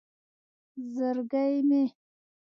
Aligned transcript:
زرگی 0.95 1.53
مې 1.67 1.83